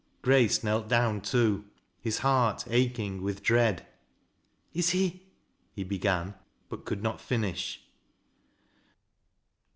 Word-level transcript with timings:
Grace 0.23 0.63
knell 0.63 0.81
down 0.81 1.21
too, 1.21 1.63
his 1.99 2.17
heart 2.25 2.63
aching 2.71 3.21
with 3.21 3.43
dread." 3.43 3.85
Is 4.73 4.89
he" 4.89 5.27
he 5.75 5.83
began, 5.83 6.33
but 6.69 6.85
could 6.85 7.03
not 7.03 7.21
finish. 7.21 7.83